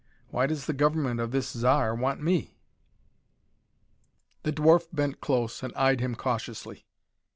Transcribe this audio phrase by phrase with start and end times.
[0.31, 2.57] Why does the government of this Zar want me?"
[4.41, 6.87] The dwarf bent close and eyed him cautiously.